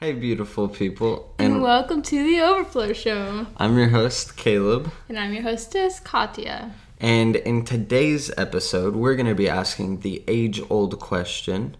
[0.00, 1.34] Hey, beautiful people.
[1.40, 3.48] And, welcome to the Overflow Show.
[3.56, 4.92] I'm your host, Caleb.
[5.08, 6.70] And I'm your hostess, Catia.
[7.00, 11.76] And in today's episode, we're going to be asking the age old question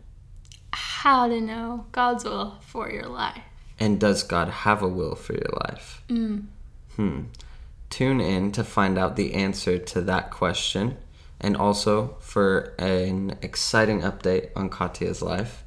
[0.72, 3.40] How to know God's will for your life.
[3.78, 6.02] And does God have a will for your life?
[6.08, 6.46] Mm.
[6.96, 7.20] Hmm.
[7.88, 10.96] Tune in to find out the answer to that question
[11.40, 15.62] and also for an exciting update on Catia's life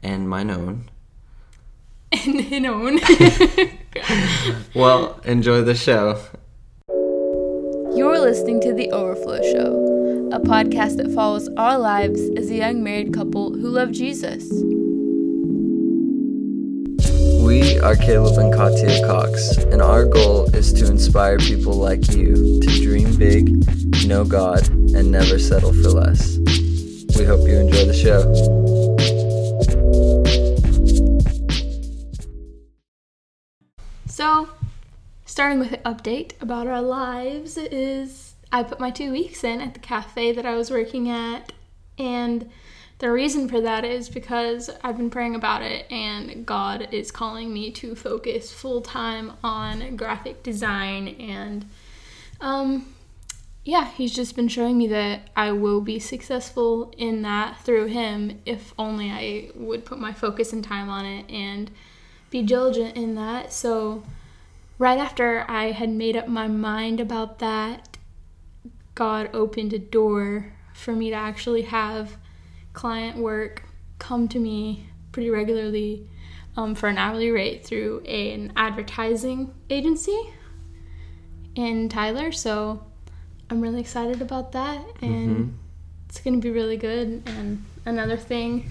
[0.00, 0.90] and mine own.
[2.26, 2.98] And his own.
[4.74, 6.20] well, enjoy the show.
[7.96, 12.82] You're listening to The Overflow Show, a podcast that follows our lives as a young
[12.82, 14.44] married couple who love Jesus.
[17.44, 22.60] We are Caleb and Catia Cox, and our goal is to inspire people like you
[22.60, 23.50] to dream big,
[24.06, 26.38] know God, and never settle for less.
[27.16, 28.69] We hope you enjoy the show.
[34.20, 34.50] So,
[35.24, 39.72] starting with an update about our lives is I put my two weeks in at
[39.72, 41.54] the cafe that I was working at,
[41.98, 42.50] and
[42.98, 47.50] the reason for that is because I've been praying about it, and God is calling
[47.50, 51.08] me to focus full time on graphic design.
[51.18, 51.64] And
[52.42, 52.92] um,
[53.64, 58.42] yeah, He's just been showing me that I will be successful in that through Him
[58.44, 61.70] if only I would put my focus and time on it and
[62.30, 63.52] be diligent in that.
[63.52, 64.02] So,
[64.80, 67.98] right after I had made up my mind about that,
[68.94, 72.16] God opened a door for me to actually have
[72.72, 73.64] client work
[73.98, 76.08] come to me pretty regularly
[76.56, 80.18] um, for an hourly rate through a, an advertising agency
[81.54, 82.32] in Tyler.
[82.32, 82.82] So
[83.50, 85.50] I'm really excited about that, and mm-hmm.
[86.08, 87.22] it's going to be really good.
[87.26, 88.70] And another thing,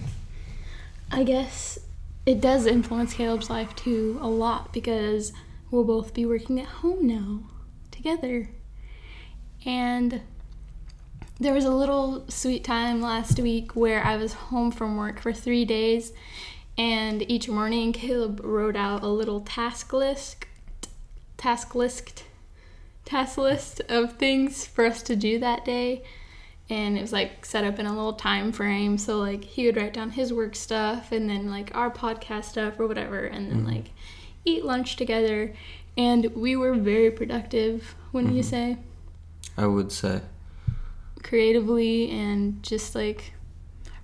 [1.12, 1.78] I guess
[2.26, 5.32] it does influence Caleb's life too a lot because
[5.70, 7.40] we'll both be working at home now
[7.90, 8.50] together.
[9.64, 10.22] And
[11.38, 15.32] there was a little sweet time last week where I was home from work for
[15.32, 16.12] three days,
[16.76, 20.46] and each morning Caleb wrote out a little task list,
[21.36, 22.24] task list,
[23.04, 26.02] task list of things for us to do that day
[26.70, 29.76] and it was like set up in a little time frame so like he would
[29.76, 33.58] write down his work stuff and then like our podcast stuff or whatever and then
[33.58, 33.74] mm-hmm.
[33.74, 33.90] like
[34.44, 35.54] eat lunch together
[35.96, 38.38] and we were very productive wouldn't mm-hmm.
[38.38, 38.78] you say
[39.56, 40.20] i would say
[41.22, 43.32] creatively and just like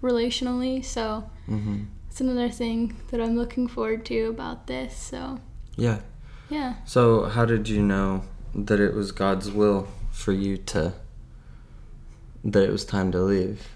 [0.02, 1.84] relationally so mm-hmm.
[2.08, 5.40] it's another thing that i'm looking forward to about this so
[5.76, 5.98] yeah
[6.50, 8.22] yeah so how did you know
[8.54, 10.92] that it was god's will for you to
[12.46, 13.68] that it was time to leave?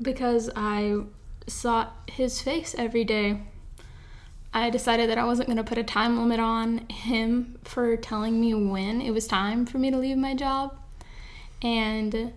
[0.00, 1.00] Because I
[1.46, 3.42] sought his face every day.
[4.52, 8.40] I decided that I wasn't going to put a time limit on him for telling
[8.40, 10.76] me when it was time for me to leave my job.
[11.62, 12.32] And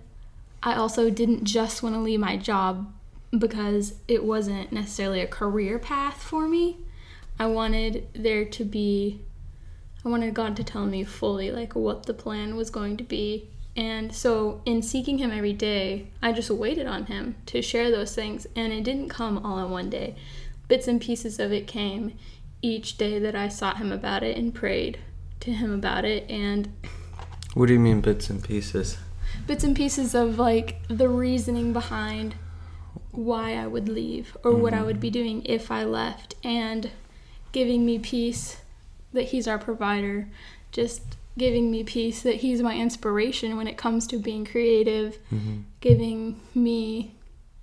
[0.62, 2.92] I also didn't just want to leave my job
[3.38, 6.78] because it wasn't necessarily a career path for me.
[7.40, 9.22] I wanted there to be
[10.04, 13.52] I wanted God to tell me fully like what the plan was going to be
[13.76, 18.14] and so, in seeking Him every day, I just waited on Him to share those
[18.14, 18.46] things.
[18.56, 20.16] And it didn't come all in one day.
[20.72, 22.18] Bits and pieces of it came
[22.62, 25.00] each day that I sought Him about it and prayed
[25.42, 26.24] to Him about it.
[26.30, 26.72] And
[27.56, 28.98] what do you mean, bits and pieces?
[29.46, 32.36] Bits and pieces of like the reasoning behind
[33.12, 34.62] why I would leave or mm-hmm.
[34.62, 34.86] what I mm-hmm.
[34.86, 36.90] would be doing if I left, and
[37.52, 38.62] giving me peace
[39.12, 40.30] that He's our provider.
[40.72, 45.62] Just giving me peace that he's my inspiration when it comes to being creative mm-hmm.
[45.80, 47.16] giving me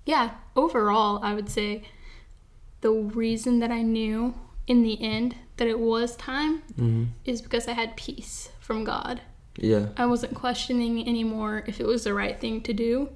[0.05, 1.83] yeah overall i would say
[2.81, 4.33] the reason that i knew
[4.67, 7.05] in the end that it was time mm-hmm.
[7.25, 9.19] is because i had peace from god.
[9.57, 9.87] Yeah.
[9.97, 13.09] I wasn't questioning anymore if it was the right thing to do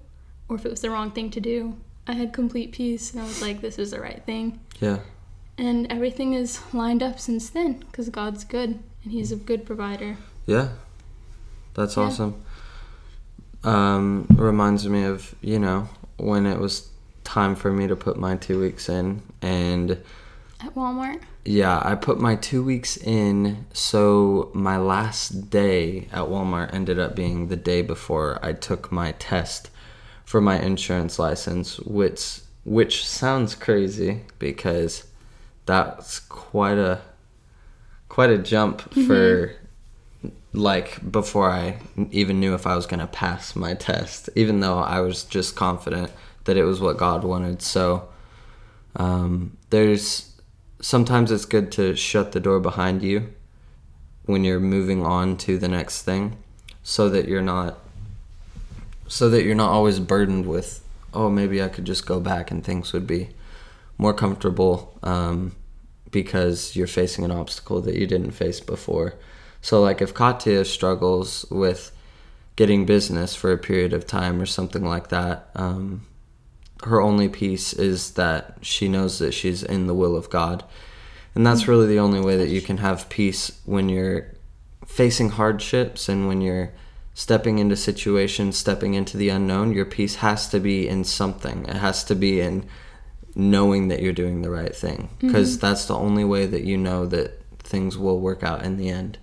[0.49, 1.77] or if it was the wrong thing to do.
[2.07, 4.59] I had complete peace and i was like this is the right thing.
[4.81, 5.01] Yeah.
[5.59, 10.17] And everything is lined up since then because god's good and he's a good provider.
[10.47, 10.69] Yeah,
[11.75, 12.03] that's yeah.
[12.03, 12.43] awesome.
[13.63, 15.87] Um, reminds me of you know
[16.17, 16.89] when it was
[17.23, 19.91] time for me to put my two weeks in and
[20.63, 21.21] at Walmart.
[21.45, 27.15] Yeah, I put my two weeks in, so my last day at Walmart ended up
[27.15, 29.69] being the day before I took my test
[30.23, 35.05] for my insurance license, which which sounds crazy because
[35.65, 37.01] that's quite a
[38.07, 39.05] quite a jump mm-hmm.
[39.05, 39.51] for
[40.53, 41.79] like before I
[42.11, 45.55] even knew if I was going to pass my test, even though I was just
[45.57, 46.11] confident
[46.45, 47.61] that it was what God wanted.
[47.61, 48.09] So
[48.95, 50.33] um, there's
[50.81, 53.33] sometimes it's good to shut the door behind you
[54.25, 56.37] when you're moving on to the next thing
[56.83, 57.79] so that you're not
[59.07, 62.63] so that you're not always burdened with oh maybe i could just go back and
[62.63, 63.29] things would be
[63.97, 65.55] more comfortable um,
[66.11, 69.15] because you're facing an obstacle that you didn't face before
[69.61, 71.95] so like if catia struggles with
[72.55, 76.05] getting business for a period of time or something like that um,
[76.83, 80.63] her only peace is that she knows that she's in the will of god
[81.35, 84.33] and that's really the only way that you can have peace when you're
[84.85, 86.71] facing hardships and when you're
[87.13, 89.73] stepping into situations, stepping into the unknown.
[89.73, 91.65] Your peace has to be in something.
[91.65, 92.65] It has to be in
[93.35, 95.65] knowing that you're doing the right thing because mm-hmm.
[95.65, 99.17] that's the only way that you know that things will work out in the end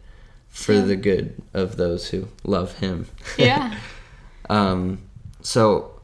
[0.48, 0.80] for yeah.
[0.80, 3.06] the good of those who love him.
[3.38, 3.76] Yeah.
[4.50, 5.00] um
[5.42, 5.99] so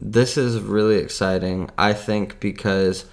[0.00, 3.06] this is really exciting I think because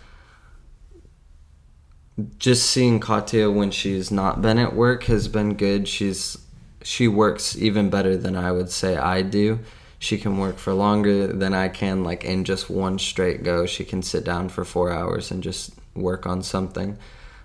[2.37, 5.87] just seeing Catia when she's not been at work has been good.
[5.87, 6.37] She's
[6.83, 9.59] she works even better than I would say I do.
[9.99, 13.65] She can work for longer than I can, like in just one straight go.
[13.65, 16.97] She can sit down for four hours and just work on something,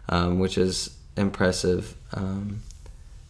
[0.08, 1.94] um, which is impressive.
[2.12, 2.60] Um,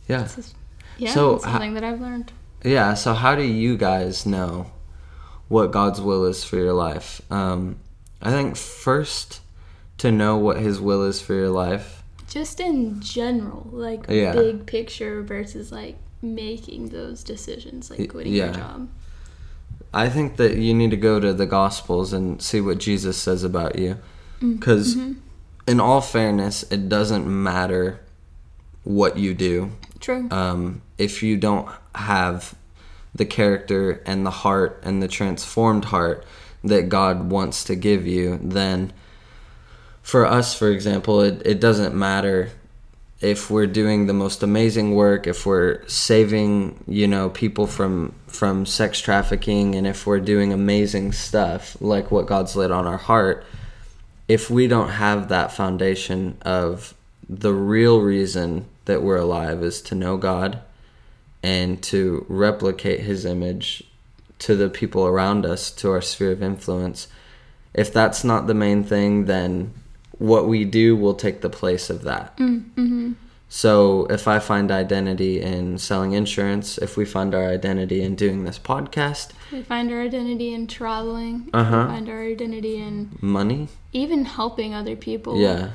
[0.09, 0.25] yeah.
[0.25, 0.55] Is,
[0.97, 2.33] yeah, so something that I've learned.
[2.65, 2.95] Yeah.
[2.95, 4.71] So how do you guys know
[5.49, 7.21] what God's will is for your life?
[7.31, 7.77] Um,
[8.23, 9.41] I think first
[9.99, 12.03] to know what his will is for your life?
[12.29, 14.33] Just in general, like yeah.
[14.33, 18.47] big picture versus like making those decisions, like quitting yeah.
[18.47, 18.89] your job.
[19.93, 23.43] I think that you need to go to the Gospels and see what Jesus says
[23.43, 23.99] about you.
[24.41, 25.21] Because, mm, mm-hmm.
[25.67, 28.01] in all fairness, it doesn't matter
[28.85, 29.73] what you do.
[29.99, 30.29] True.
[30.31, 32.55] Um, if you don't have
[33.15, 36.25] the character and the heart and the transformed heart
[36.65, 38.93] that God wants to give you, then
[40.03, 42.51] for us, for example, it, it doesn't matter
[43.21, 48.65] if we're doing the most amazing work, if we're saving, you know, people from from
[48.65, 53.45] sex trafficking and if we're doing amazing stuff like what God's laid on our heart,
[54.29, 56.95] if we don't have that foundation of
[57.29, 60.61] the real reason that we're alive is to know God
[61.43, 63.85] and to replicate his image
[64.41, 67.09] to the people around us, to our sphere of influence.
[67.75, 69.75] If that's not the main thing, then
[70.19, 72.37] what we do will take the place of that.
[72.39, 73.13] Mm, mm-hmm.
[73.49, 78.45] So if I find identity in selling insurance, if we find our identity in doing
[78.45, 81.85] this podcast, if we find our identity in traveling, uh-huh.
[81.89, 85.41] we find our identity in money, even helping other people.
[85.41, 85.71] Yeah.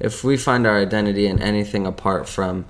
[0.00, 2.66] If we find our identity in anything apart from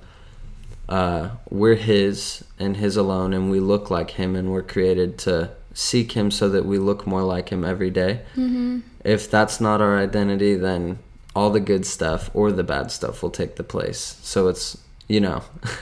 [0.89, 5.51] uh, we're His and His alone, and we look like Him, and we're created to
[5.73, 8.21] seek Him so that we look more like Him every day.
[8.35, 10.99] Mm-hmm if that's not our identity, then
[11.33, 14.17] all the good stuff or the bad stuff will take the place.
[14.21, 15.43] So it's, you know,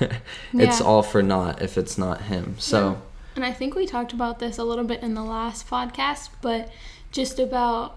[0.54, 0.86] it's yeah.
[0.86, 2.56] all for naught if it's not him.
[2.60, 2.92] So.
[2.92, 2.96] Yeah.
[3.38, 6.72] And I think we talked about this a little bit in the last podcast, but
[7.12, 7.96] just about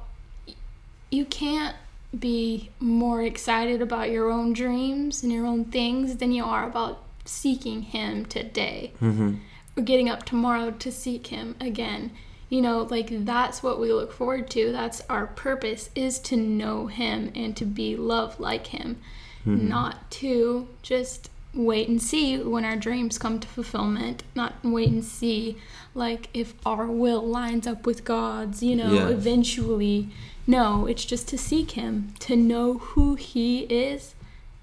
[1.10, 1.76] you can't
[2.16, 7.02] be more excited about your own dreams and your own things than you are about
[7.24, 9.34] seeking him today mm-hmm.
[9.76, 12.10] or getting up tomorrow to seek him again
[12.48, 16.86] you know like that's what we look forward to that's our purpose is to know
[16.86, 18.96] him and to be loved like him
[19.44, 19.68] mm-hmm.
[19.68, 25.04] not to just wait and see when our dreams come to fulfillment not wait and
[25.04, 25.56] see
[25.94, 29.08] like if our will lines up with god's you know yeah.
[29.08, 30.08] eventually.
[30.46, 34.14] No it's just to seek him to know who he is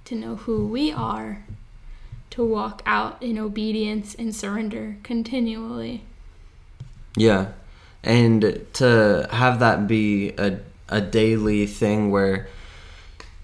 [0.05, 1.43] to know who we are
[2.35, 6.03] to walk out in obedience and surrender continually.
[7.15, 7.51] Yeah.
[8.03, 12.49] And to have that be a, a daily thing where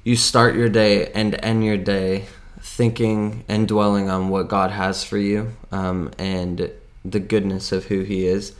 [0.03, 2.25] you start your day and end your day
[2.61, 6.71] thinking and dwelling on what God has for you um, and
[7.03, 8.53] the goodness of who He is.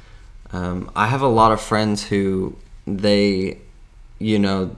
[0.51, 2.55] Um, I have a lot of friends who
[2.85, 3.59] they,
[4.19, 4.75] you know,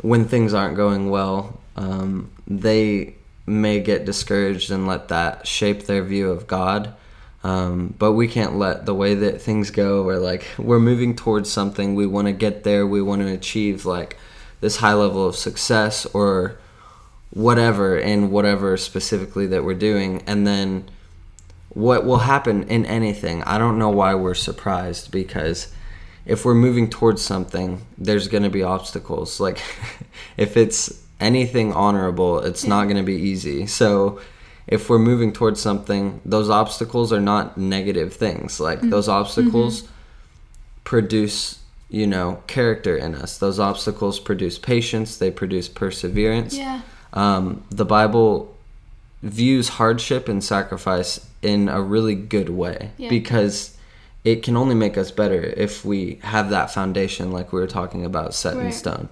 [0.00, 3.14] when things aren't going well, um, they
[3.46, 6.94] may get discouraged and let that shape their view of God.
[7.44, 11.50] Um, but we can't let the way that things go, where like we're moving towards
[11.50, 14.16] something, we want to get there, we want to achieve like
[14.60, 16.58] this high level of success or
[17.30, 20.88] whatever in whatever specifically that we're doing, and then
[21.70, 23.42] what will happen in anything.
[23.44, 25.72] I don't know why we're surprised because
[26.26, 29.40] if we're moving towards something, there's going to be obstacles.
[29.40, 29.60] Like
[30.36, 33.66] if it's anything honorable, it's not going to be easy.
[33.66, 34.20] So
[34.66, 38.60] if we're moving towards something, those obstacles are not negative things.
[38.60, 38.90] Like mm-hmm.
[38.90, 39.92] those obstacles mm-hmm.
[40.84, 41.58] produce
[41.88, 43.38] you know, character in us.
[43.38, 46.56] Those obstacles produce patience, they produce perseverance.
[46.56, 46.82] Yeah.
[47.12, 48.54] Um, the Bible
[49.22, 53.08] views hardship and sacrifice in a really good way Yeah.
[53.08, 53.76] because
[54.24, 58.04] it can only make us better if we have that foundation, like we were talking
[58.04, 59.08] about, set in stone.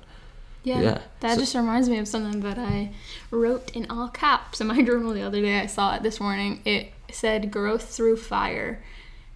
[0.62, 0.80] Yeah.
[0.80, 0.98] Yeah.
[1.20, 2.90] That So- just reminds me of something that I
[3.30, 5.60] wrote in all caps in my journal the other day.
[5.60, 6.60] I saw it this morning.
[6.64, 8.82] It said growth through fire,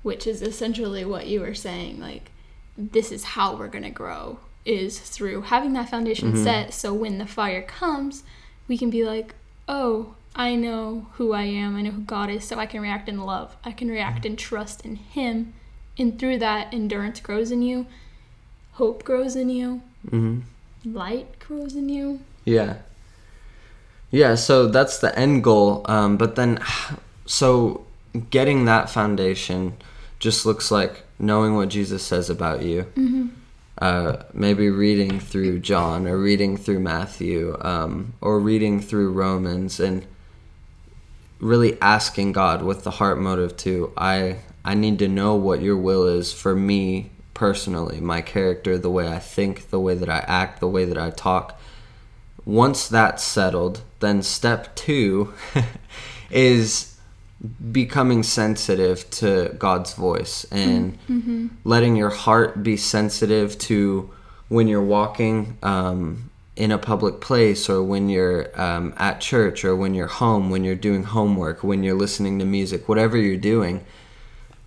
[0.02, 2.00] which is essentially what you were saying.
[2.00, 2.31] Like,
[2.76, 6.45] this is how we're going to grow, is through having that foundation Mm-hmm.
[6.45, 6.75] set.
[6.75, 8.25] So when the fire comes,
[8.71, 9.35] we can be like,
[9.67, 11.77] oh, I know who I am.
[11.77, 12.45] I know who God is.
[12.45, 13.57] So I can react in love.
[13.65, 15.55] I can react in trust in Him.
[15.99, 17.87] And through that, endurance grows in you,
[18.75, 20.41] hope grows in you hmm
[20.85, 22.21] light grows in you.
[22.45, 22.77] Yeah.
[24.11, 25.85] Yeah, so that's the end goal.
[25.87, 26.59] Um, but then,
[27.27, 27.85] so
[28.31, 29.77] getting that foundation
[30.19, 32.87] just looks like knowing what Jesus says about you.
[33.81, 40.07] Uh, maybe reading through John or reading through Matthew um, or reading through Romans and
[41.39, 45.79] really asking God with the heart motive to I I need to know what your
[45.79, 50.19] will is for me personally, my character, the way I think, the way that I
[50.29, 51.59] act, the way that I talk.
[52.45, 55.33] Once that's settled, then step 2
[56.31, 56.90] is
[57.73, 60.99] becoming sensitive to God's voice and
[61.65, 64.11] letting your heart be sensitive to
[64.49, 69.75] when you're walking um, in a public place or when you're um, at church or
[69.75, 73.85] when you're home, when you're doing homework, when you're listening to music, whatever you're doing,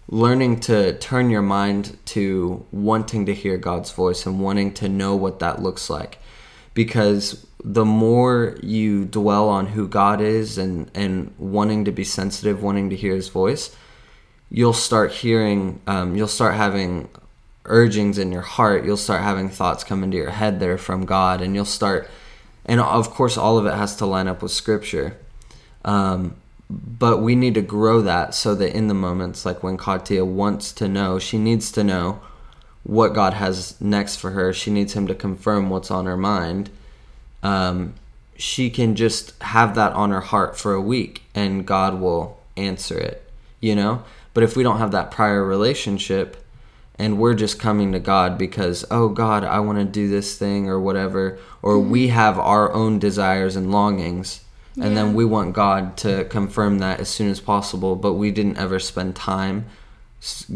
[0.08, 5.16] learning to turn your mind to wanting to hear God's voice and wanting to know
[5.16, 6.18] what that looks like.
[6.74, 12.62] Because the more you dwell on who God is and, and wanting to be sensitive,
[12.62, 13.76] wanting to hear his voice,
[14.50, 17.10] you'll start hearing, um, you'll start having
[17.66, 18.86] urgings in your heart.
[18.86, 22.10] You'll start having thoughts come into your head that are from God, and you'll start,
[22.66, 25.18] and of course, all of it has to line up with Scripture.
[25.86, 26.36] Um,
[26.70, 30.72] but we need to grow that so that in the moments like when Catia wants
[30.74, 32.22] to know, she needs to know
[32.84, 34.54] what God has next for her.
[34.54, 36.70] She needs Him to confirm what's on her mind.
[37.42, 37.96] Um,
[38.36, 42.98] she can just have that on her heart for a week and God will answer
[42.98, 44.04] it, you know?
[44.34, 46.44] But if we don't have that prior relationship
[46.98, 50.68] and we're just coming to God because, oh God, I want to do this thing
[50.68, 54.42] or whatever, or we have our own desires and longings,
[54.82, 58.58] and then we want God to confirm that as soon as possible, but we didn't
[58.58, 59.66] ever spend time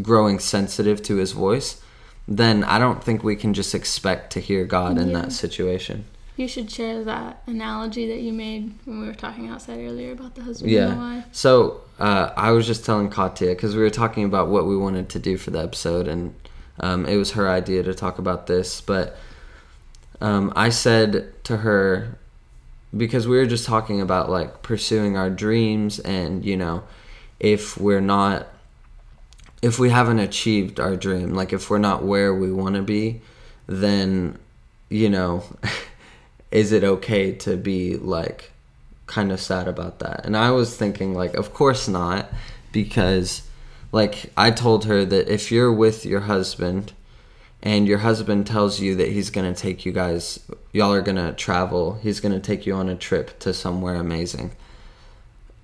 [0.02, 1.80] growing sensitive to His voice,
[2.28, 6.04] then I don't think we can just expect to hear God in that situation.
[6.36, 10.36] You should share that analogy that you made when we were talking outside earlier about
[10.36, 11.16] the husband and the Yeah.
[11.16, 11.24] wife.
[11.32, 15.08] So uh, I was just telling Catia because we were talking about what we wanted
[15.08, 16.34] to do for the episode, and
[16.78, 18.80] um, it was her idea to talk about this.
[18.80, 19.16] But
[20.20, 22.18] um, I said to her
[22.96, 26.84] because we were just talking about like pursuing our dreams, and you know,
[27.40, 28.46] if we're not,
[29.62, 33.20] if we haven't achieved our dream, like if we're not where we want to be,
[33.66, 34.38] then
[34.88, 35.44] you know,
[36.50, 38.52] is it okay to be like
[39.08, 40.24] kind of sad about that.
[40.24, 42.30] And I was thinking, like, of course not,
[42.70, 43.42] because,
[43.90, 46.92] like, I told her that if you're with your husband
[47.60, 50.38] and your husband tells you that he's going to take you guys,
[50.72, 53.96] y'all are going to travel, he's going to take you on a trip to somewhere
[53.96, 54.52] amazing.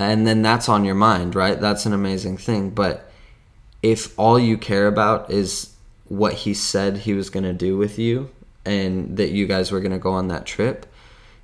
[0.01, 1.61] And then that's on your mind, right?
[1.61, 2.71] That's an amazing thing.
[2.71, 3.09] But
[3.85, 5.75] if all you care about is
[6.09, 8.31] what he said he was going to do with you
[8.65, 10.87] and that you guys were going to go on that trip,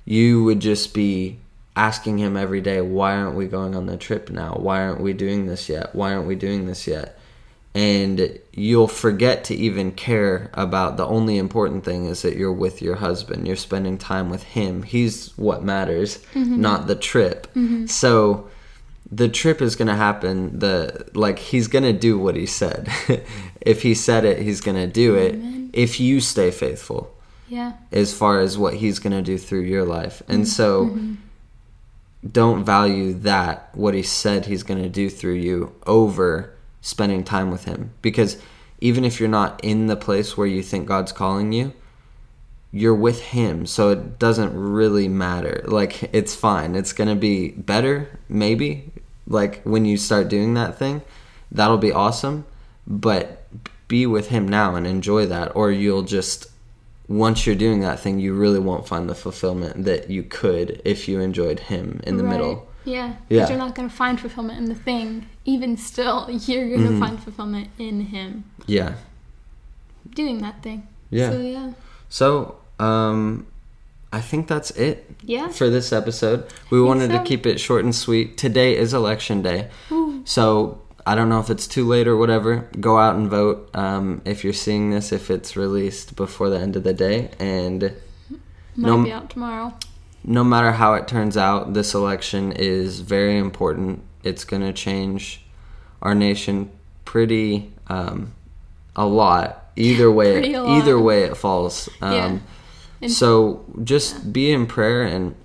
[0.05, 1.37] you would just be
[1.75, 4.55] asking him every day, why aren't we going on the trip now?
[4.55, 5.93] Why aren't we doing this yet?
[5.93, 7.19] Why aren't we doing this yet?
[7.75, 12.81] And you'll forget to even care about the only important thing is that you're with
[12.81, 13.45] your husband.
[13.45, 14.81] You're spending time with him.
[14.81, 16.59] He's what matters, mm-hmm.
[16.59, 17.45] not the trip.
[17.53, 17.85] Mm-hmm.
[17.85, 18.49] So
[19.11, 20.59] the trip is going to happen.
[20.59, 22.89] The like he's going to do what he said.
[23.61, 25.69] if he said it, he's going to do it Amen.
[25.73, 27.13] if you stay faithful
[27.47, 27.73] Yeah.
[27.91, 30.23] as far as what he's going to do through your life.
[30.27, 31.15] And so mm-hmm.
[32.29, 37.51] don't value that, what he said he's going to do through you, over spending time
[37.51, 37.91] with him.
[38.01, 38.37] Because
[38.79, 41.73] even if you're not in the place where you think God's calling you,
[42.71, 43.65] you're with him.
[43.65, 45.61] So it doesn't really matter.
[45.65, 46.73] Like, it's fine.
[46.75, 48.91] It's going to be better, maybe.
[49.31, 51.01] Like, when you start doing that thing,
[51.51, 52.45] that'll be awesome.
[52.87, 53.47] But
[53.87, 56.47] be with him now and enjoy that, or you'll just
[57.07, 61.09] once you're doing that thing, you really won't find the fulfillment that you could if
[61.09, 62.31] you enjoyed him in the Right.
[62.31, 62.67] middle.
[62.85, 63.15] Yeah.
[63.27, 63.49] Because Yeah.
[63.49, 65.25] you're not going to find fulfillment in the thing.
[65.43, 66.99] Even still, you're going to Mhm.
[66.99, 68.93] find fulfillment in Him Yeah.
[70.15, 70.87] doing that thing.
[71.09, 71.31] Yeah.
[71.31, 71.71] So yeah.
[72.09, 73.45] So, um,
[74.13, 75.47] I think that's it Yeah.
[75.49, 76.45] for this episode.
[76.69, 77.17] We wanted so.
[77.17, 78.37] to keep it short and sweet.
[78.37, 79.69] Today is election day.
[79.91, 80.21] Ooh.
[80.25, 82.67] So I don't know if it's too late or whatever.
[82.79, 83.69] Go out and vote.
[83.73, 87.93] Um, if you're seeing this, if it's released before the end of the day, and
[88.75, 89.73] Might No- be out tomorrow.
[90.23, 94.01] no matter how it turns out, this election is very important.
[94.23, 95.41] It's going to change
[96.01, 96.69] our nation
[97.05, 98.33] pretty um,
[98.95, 99.71] a lot.
[99.75, 100.69] Either way, lot.
[100.77, 101.87] either way it falls.
[102.01, 102.37] Um, Yeah.
[103.01, 105.35] And- so just be in prayer and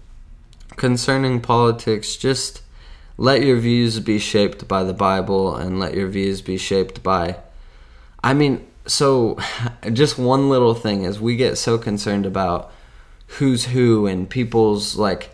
[0.77, 2.63] concerning politics, just
[3.19, 7.37] let your views be shaped by the Bible and let your views be shaped by.
[8.23, 9.39] I mean, so
[9.93, 12.73] just one little thing is we get so concerned about
[13.39, 15.31] who's who and people's like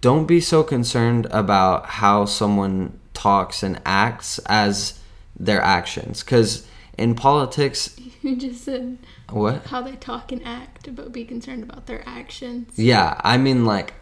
[0.00, 5.00] don't be so concerned about how someone talks and acts as
[5.38, 8.98] their actions cuz in politics You just said
[9.30, 12.78] what how they talk and act, but be concerned about their actions.
[12.78, 13.94] yeah i mean like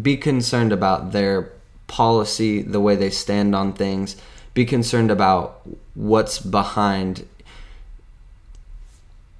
[0.00, 1.52] be concerned about their
[1.86, 4.16] policy the way they stand on things
[4.54, 5.60] be concerned about
[5.94, 7.26] what's behind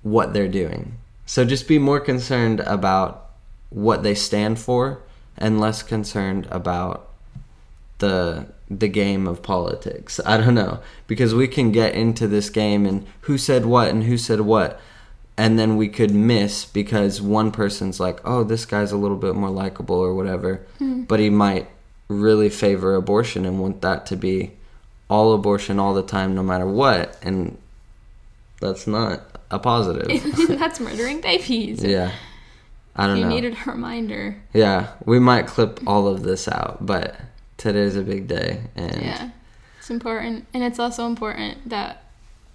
[0.02, 3.30] what they're doing so just be more concerned about
[3.70, 5.00] what they stand for
[5.38, 7.08] and less concerned about
[7.98, 8.46] the
[8.78, 10.20] the game of politics.
[10.24, 14.04] I don't know because we can get into this game and who said what and
[14.04, 14.80] who said what
[15.36, 19.34] and then we could miss because one person's like, "Oh, this guy's a little bit
[19.34, 21.02] more likable or whatever." Hmm.
[21.02, 21.68] But he might
[22.08, 24.52] really favor abortion and want that to be
[25.08, 27.56] all abortion all the time no matter what and
[28.60, 29.20] that's not
[29.50, 30.08] a positive.
[30.48, 31.82] That's murdering babies.
[31.84, 32.12] yeah.
[32.94, 33.30] I don't you know.
[33.30, 34.36] needed a reminder.
[34.52, 37.16] Yeah, we might clip all of this out, but
[37.56, 39.30] today's a big day, and Yeah.
[39.78, 40.46] It's important.
[40.54, 42.04] And it's also important that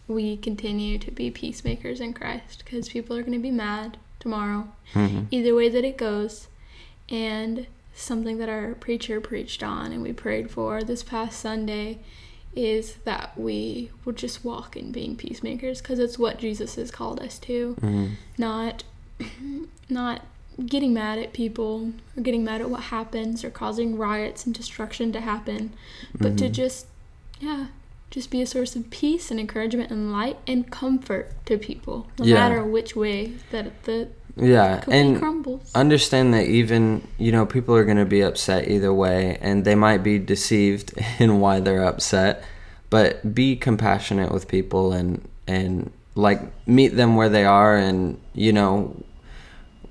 [0.08, 4.68] we continue to be peacemakers in Christ because people are going to be mad tomorrow,
[4.94, 5.28] Mhm.
[5.32, 6.48] either way that it goes.
[7.10, 12.00] And something that our preacher preached on and we prayed for this past Sunday
[12.56, 17.20] is that we would just walk in being peacemakers because it's what Jesus has called
[17.20, 18.12] us to Mhm.
[18.38, 18.84] not
[19.90, 20.26] not
[20.66, 25.12] getting mad at people or getting mad at what happens or causing riots and destruction
[25.12, 25.72] to happen
[26.20, 26.88] but to just
[27.40, 27.68] yeah
[28.10, 32.26] just be a source of peace and encouragement and light and comfort to people no
[32.26, 32.36] Yeah.
[32.36, 37.84] matter which way that the yeah, and crumbles understand that even you know people are
[37.84, 42.44] going to be upset either way, and they might be deceived in why they're upset,
[42.92, 48.54] but be compassionate with people and and like meet them where they are, and you
[48.54, 48.96] know.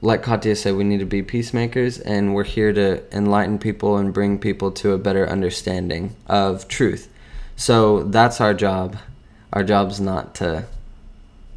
[0.02, 4.12] Like Catia said, we need to be peacemakers, and we're here to enlighten people and
[4.12, 7.08] bring people to a better understanding of truth.
[7.56, 8.96] So that's our job.
[9.52, 10.66] Our job's not to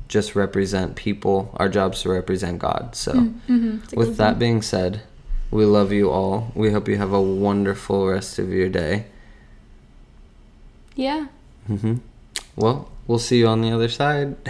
[0.08, 1.54] just represent people.
[1.58, 2.96] Our job's to represent God.
[2.96, 3.96] So, mm-hmm.
[3.96, 4.40] With that one.
[4.40, 5.02] being said,
[5.52, 6.52] we love you all.
[6.56, 9.06] We hope you have a wonderful rest of your day.
[10.96, 11.28] yeah
[11.68, 11.98] hmm
[12.56, 14.36] Well, we'll see you on the other side.